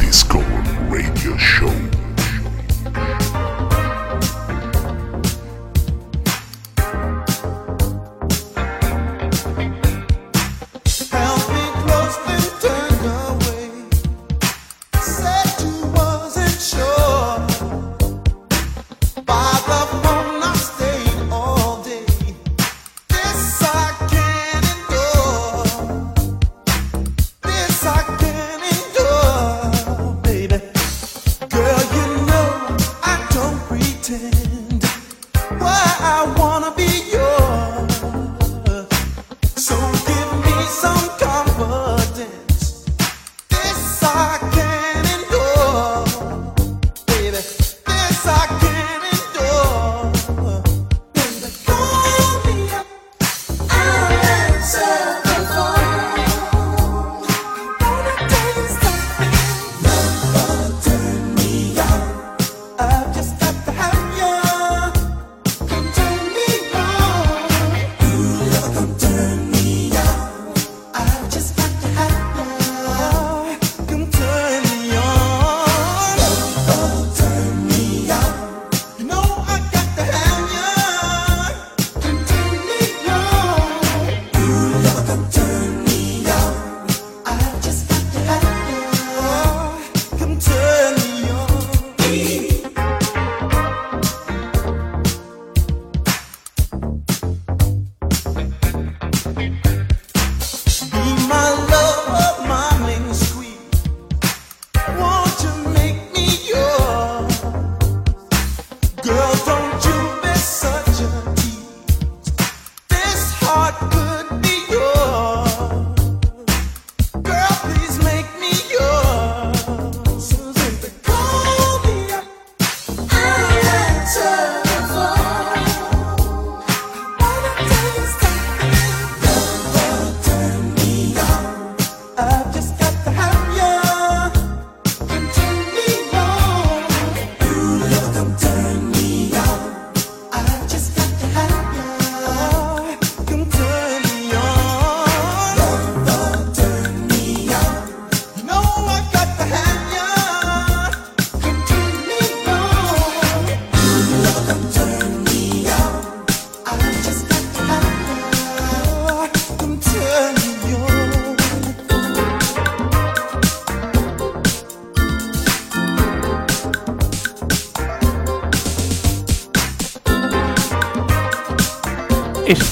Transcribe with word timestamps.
Disco 0.00 0.38
Radio 0.90 1.38
Show. 1.38 1.72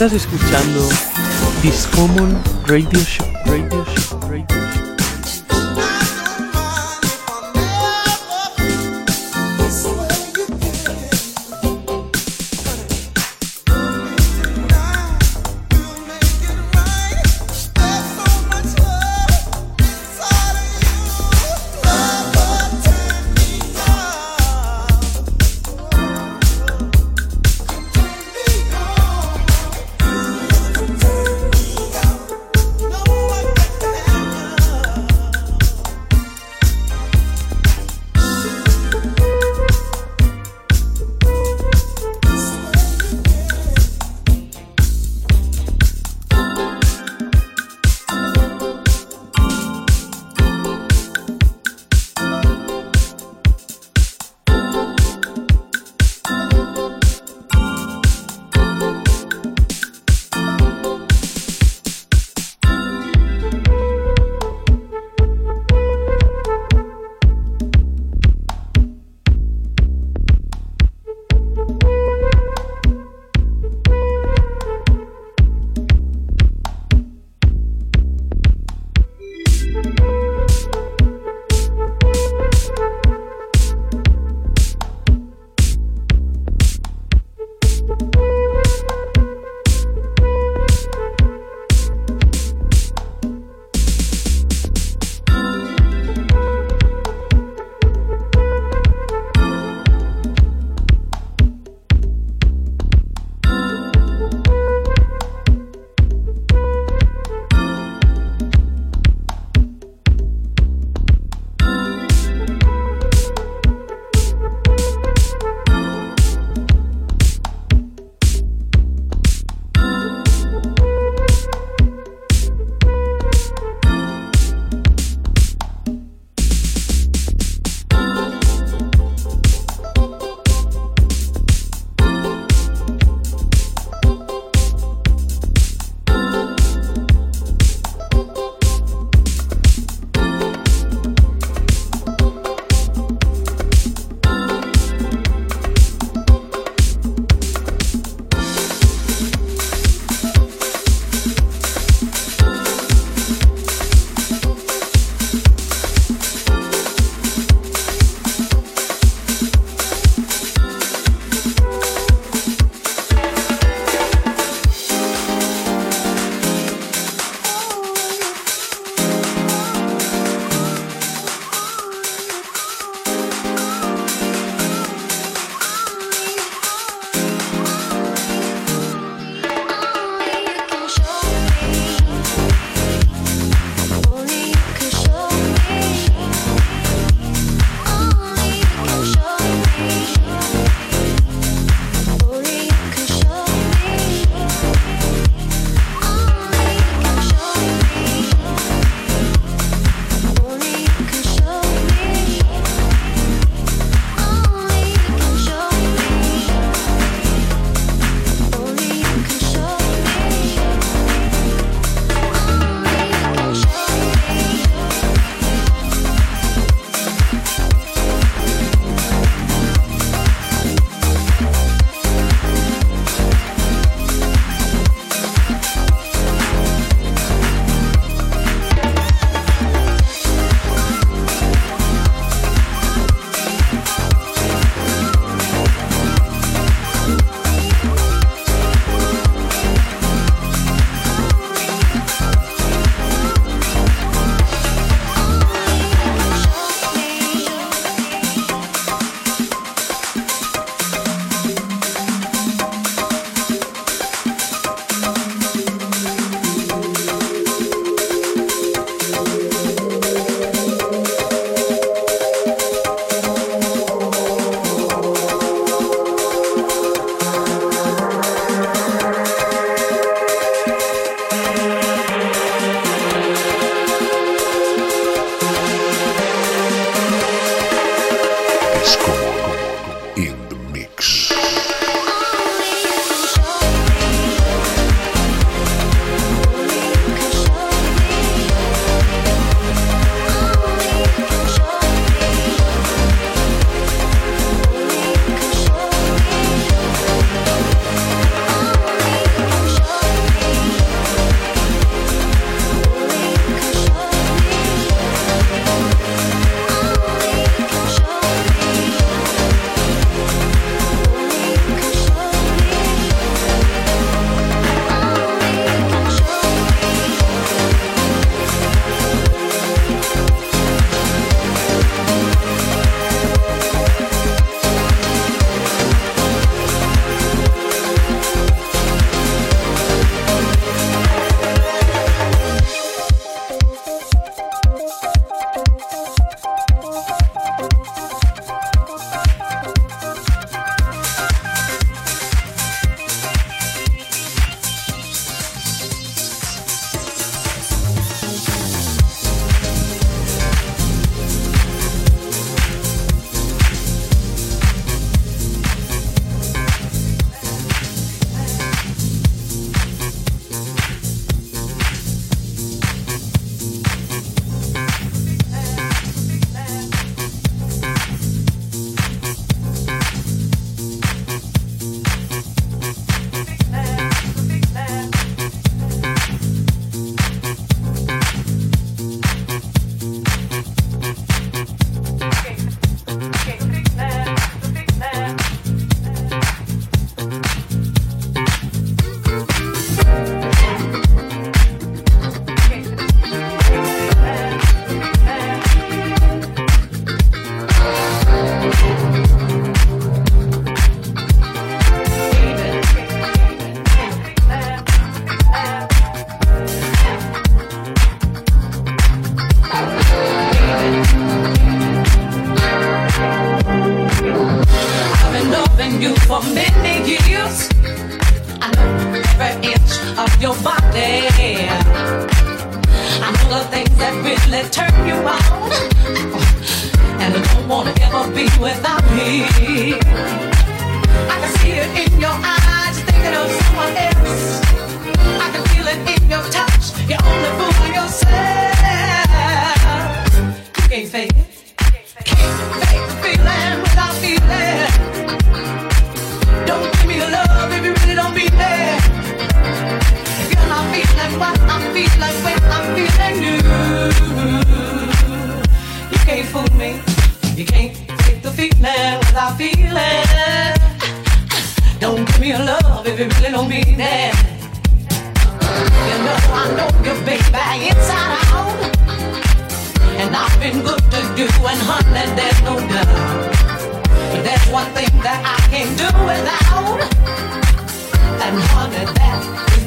Estás 0.02 0.14
escuchando 0.14 0.88
Discommon 1.62 2.42
Radio 2.66 3.00
Show. 3.00 3.29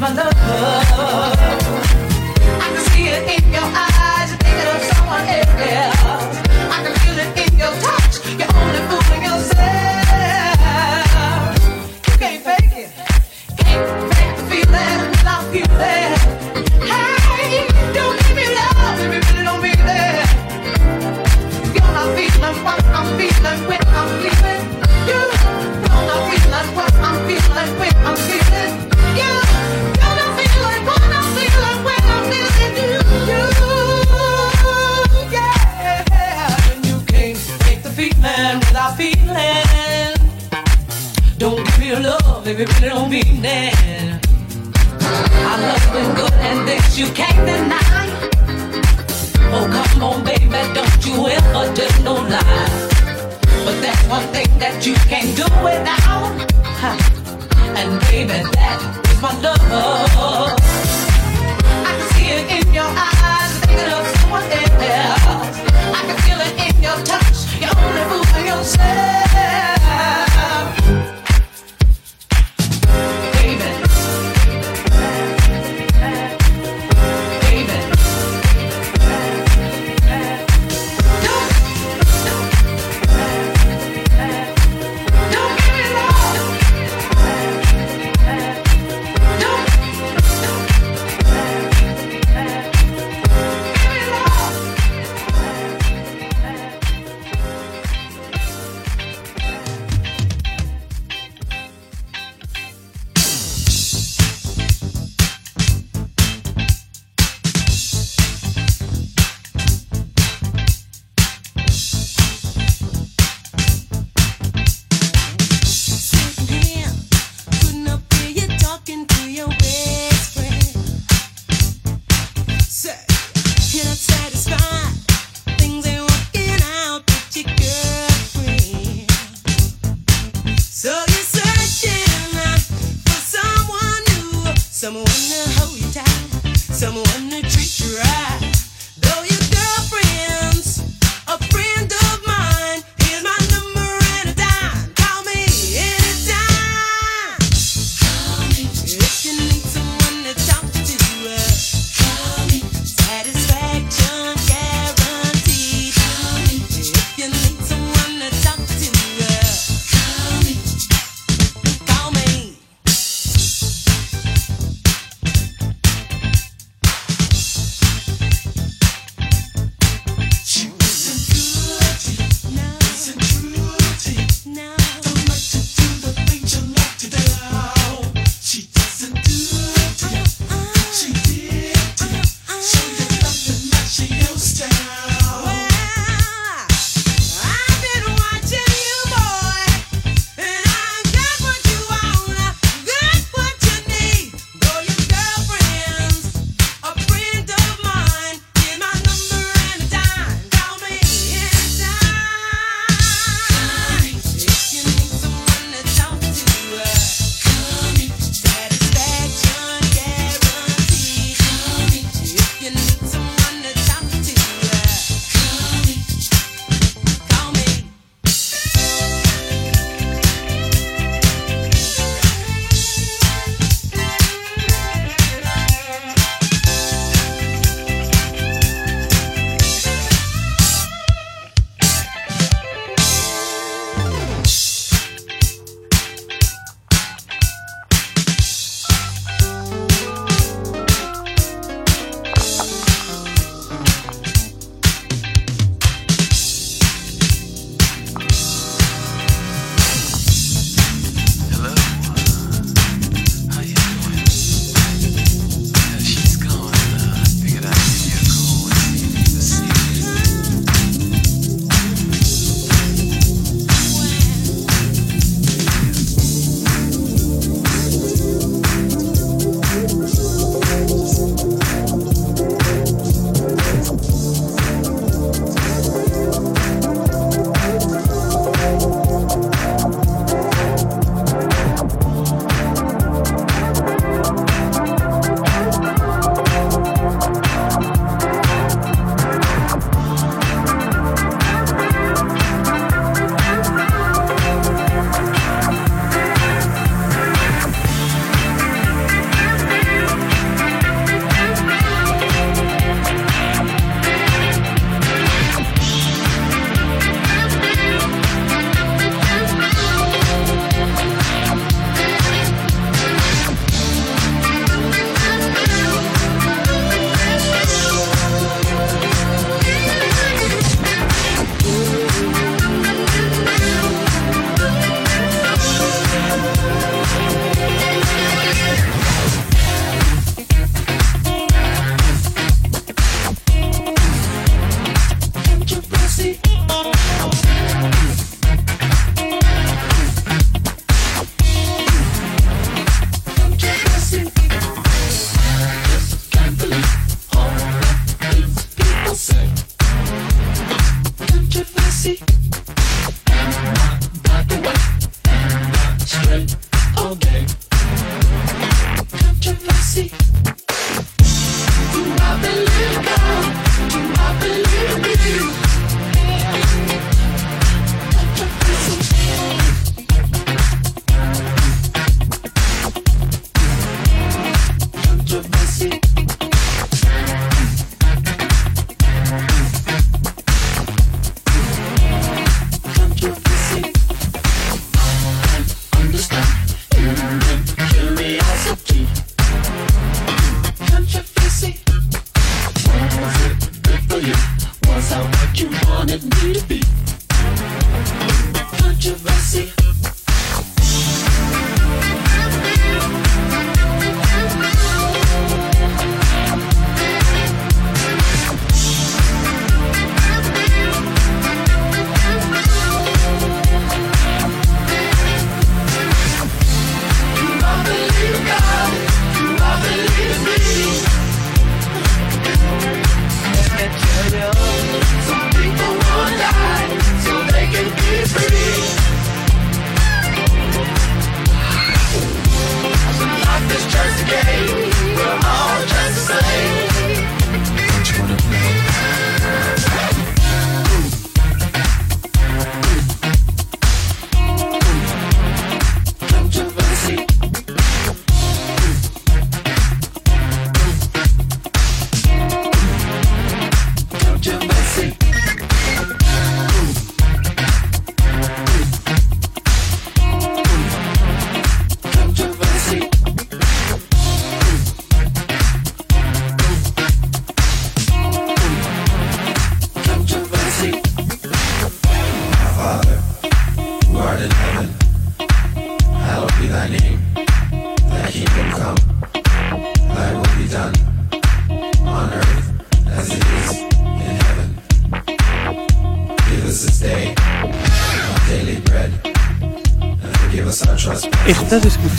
my 0.04 0.12
love. 0.12 1.63
real 42.84 43.08
meaning. 43.08 44.20
Our 45.50 45.58
love 45.68 45.96
is 46.02 46.10
good 46.20 46.34
and 46.50 46.68
this 46.68 46.98
you 46.98 47.08
can't 47.20 47.40
deny. 47.48 48.08
Oh, 49.56 49.66
come 49.72 50.04
on, 50.04 50.24
baby, 50.26 50.62
don't 50.76 51.06
you 51.06 51.16
ever 51.38 51.64
do 51.78 51.88
no 52.04 52.16
lie. 52.16 52.90
But 53.66 53.76
that's 53.84 54.04
one 54.08 54.28
thing 54.34 54.52
that 54.60 54.86
you 54.86 54.96
can't 55.12 55.32
do 55.36 55.48
without. 55.64 56.36
And 57.80 57.92
baby, 58.12 58.40
that 58.56 58.80
is 59.08 59.22
my 59.22 59.32
love. 59.40 60.60
I 61.88 61.92
can 61.98 62.08
see 62.14 62.30
it 62.36 62.46
in 62.58 62.74
your 62.74 62.92
eyes, 63.08 63.54
thinking 63.64 63.92
of 63.96 64.06
someone 64.20 64.48
else. 64.52 65.56
I 65.98 66.02
can 66.08 66.18
feel 66.26 66.40
it 66.48 66.54
in 66.68 66.76
your 66.84 67.00
touch, 67.08 67.38
your 67.62 67.72
only 67.80 68.04
move 68.12 68.46
yourself. 68.46 69.13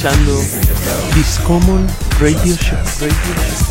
Escuchando 0.05 0.38
Discommon 1.14 1.87
Radio 2.21 2.55
Show. 2.57 2.79
Radio 3.01 3.14
Show. 3.49 3.63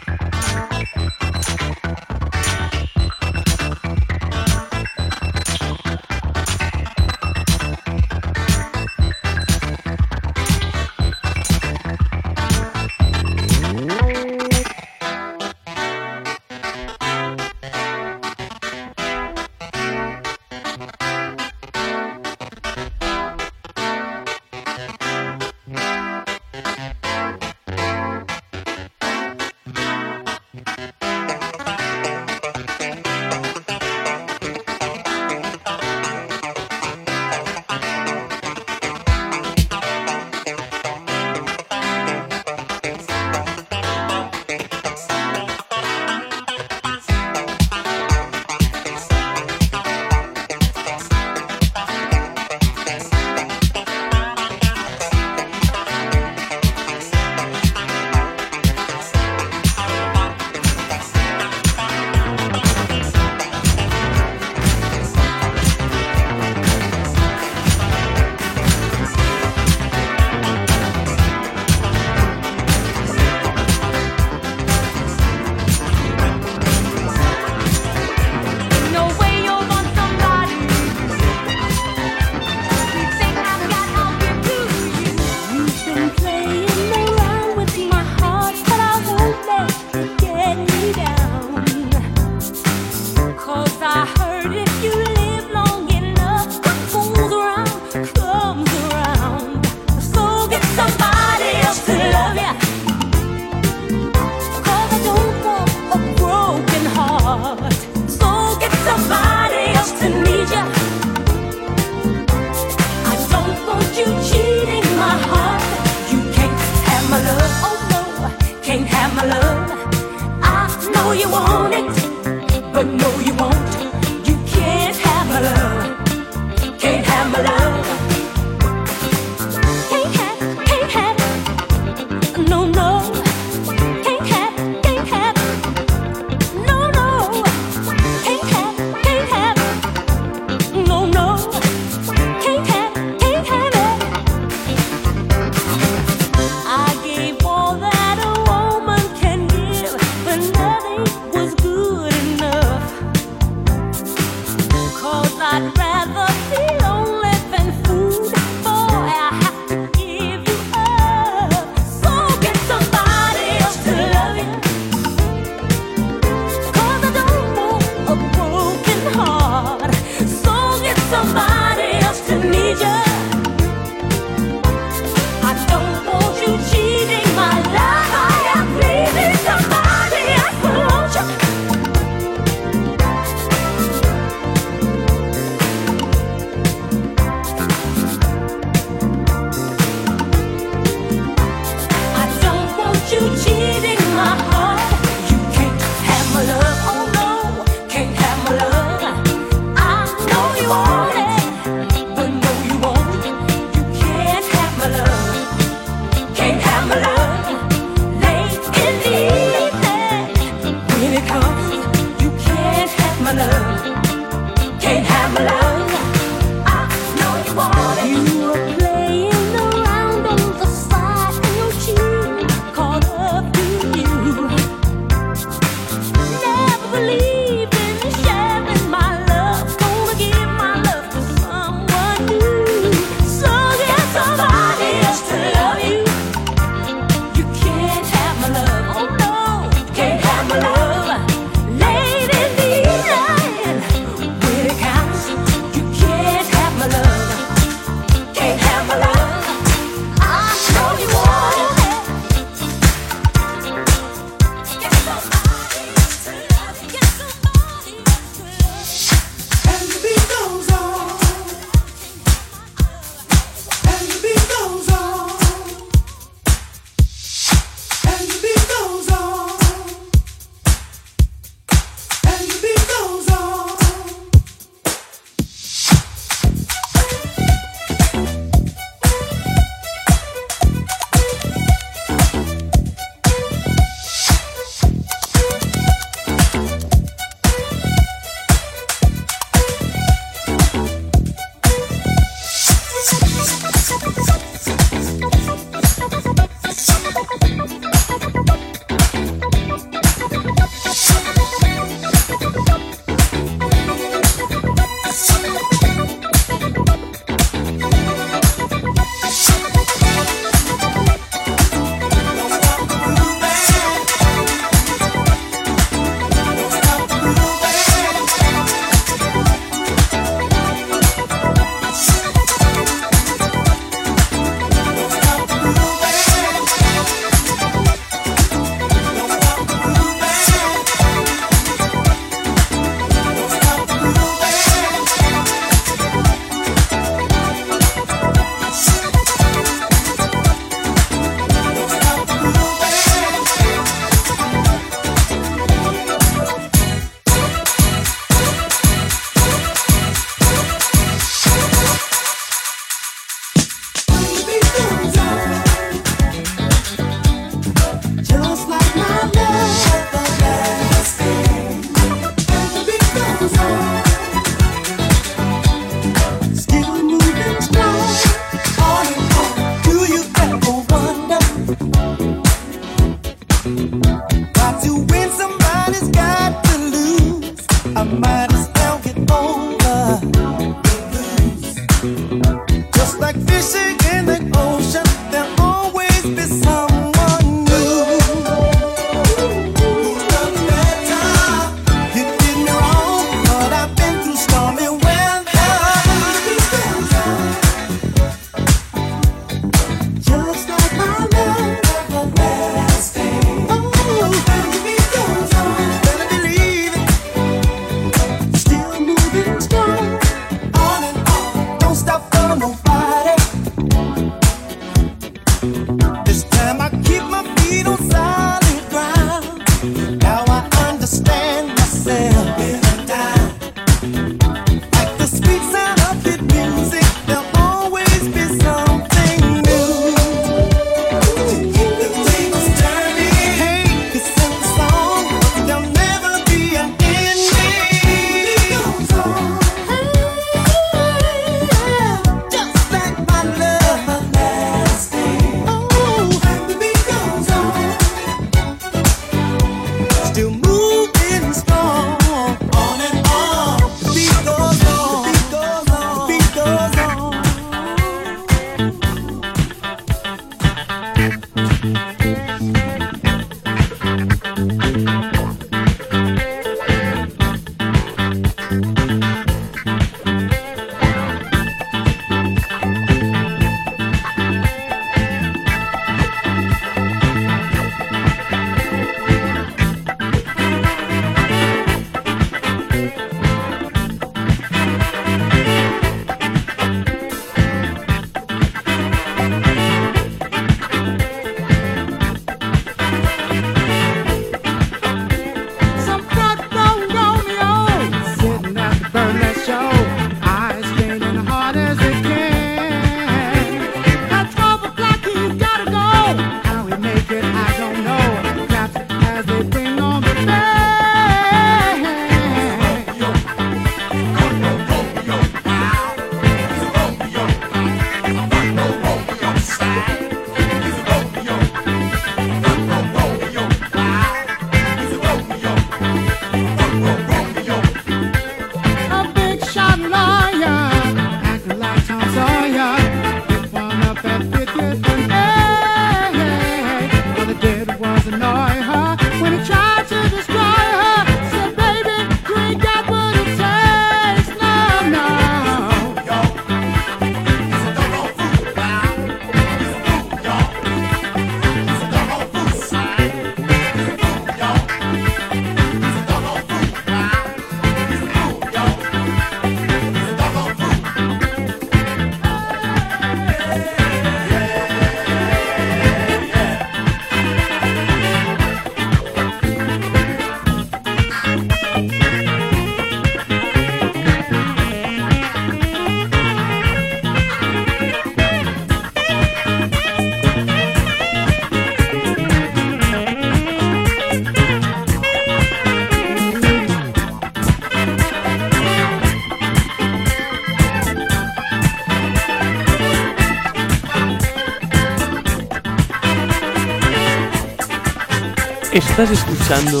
Estás 599.22 599.38
escuchando 599.38 600.00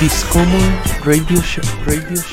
Discommon 0.00 0.80
Radio 1.04 1.40
Show. 1.42 1.62
Radio 1.86 2.16
Show. 2.16 2.31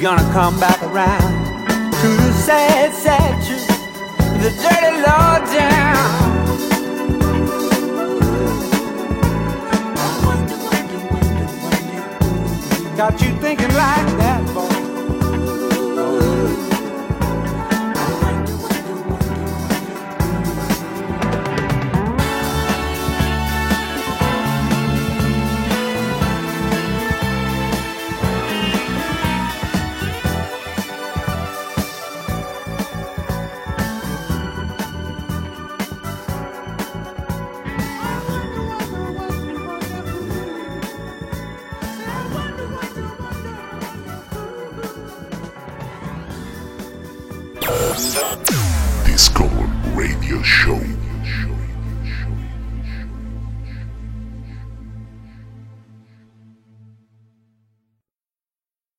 Gonna 0.00 0.32
come 0.32 0.58
back 0.58 0.69